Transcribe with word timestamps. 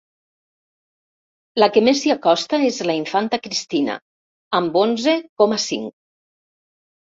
La 1.63 1.67
que 1.75 1.83
més 1.89 1.99
s'hi 2.01 2.15
acosta 2.15 2.61
és 2.71 2.81
la 2.93 2.97
infanta 3.01 3.41
Cristina, 3.45 4.01
amb 4.63 4.83
onze 4.85 5.17
coma 5.45 5.65
cinc. 5.71 5.97